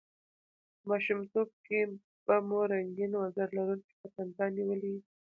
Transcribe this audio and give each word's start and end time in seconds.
په 0.77 0.83
ماشومتوب 0.89 1.47
کښي 1.65 1.81
به 2.25 2.35
مو 2.47 2.59
رنګین 2.71 3.11
وزر 3.21 3.47
لرونکي 3.57 3.93
پتنګان 3.99 4.51
نیولي 4.57 4.89
يي! 4.95 5.01